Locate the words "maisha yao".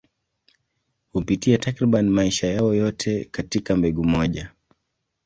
2.09-2.73